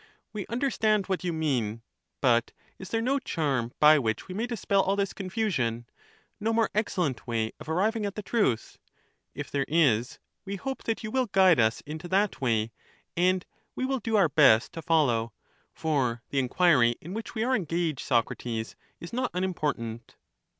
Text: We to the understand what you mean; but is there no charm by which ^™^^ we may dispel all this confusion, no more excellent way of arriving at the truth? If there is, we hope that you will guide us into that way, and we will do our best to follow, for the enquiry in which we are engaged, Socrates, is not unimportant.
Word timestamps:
We 0.33 0.41
to 0.41 0.47
the 0.47 0.51
understand 0.53 1.05
what 1.05 1.23
you 1.23 1.31
mean; 1.31 1.83
but 2.21 2.53
is 2.79 2.89
there 2.89 3.03
no 3.03 3.19
charm 3.19 3.71
by 3.79 3.99
which 3.99 4.23
^™^^ 4.25 4.27
we 4.27 4.33
may 4.33 4.47
dispel 4.47 4.81
all 4.81 4.95
this 4.95 5.13
confusion, 5.13 5.85
no 6.39 6.51
more 6.53 6.71
excellent 6.73 7.27
way 7.27 7.51
of 7.59 7.69
arriving 7.69 8.07
at 8.07 8.15
the 8.15 8.23
truth? 8.23 8.79
If 9.35 9.51
there 9.51 9.67
is, 9.67 10.17
we 10.43 10.55
hope 10.55 10.85
that 10.85 11.03
you 11.03 11.11
will 11.11 11.27
guide 11.27 11.59
us 11.59 11.81
into 11.81 12.07
that 12.07 12.41
way, 12.41 12.71
and 13.15 13.45
we 13.75 13.85
will 13.85 13.99
do 13.99 14.17
our 14.17 14.29
best 14.29 14.73
to 14.73 14.81
follow, 14.81 15.33
for 15.71 16.23
the 16.31 16.39
enquiry 16.39 16.95
in 16.99 17.13
which 17.13 17.35
we 17.35 17.43
are 17.43 17.55
engaged, 17.55 17.99
Socrates, 18.03 18.75
is 18.99 19.13
not 19.13 19.29
unimportant. 19.35 20.15